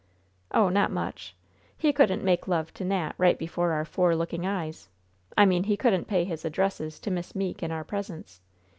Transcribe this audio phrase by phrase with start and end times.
[0.51, 1.35] "Oh, not much.
[1.77, 4.89] He couldn't make love to Nat right before our four looking eyes
[5.37, 8.41] I mean he couldn't pay his addresses to Miss Meeke in our presence.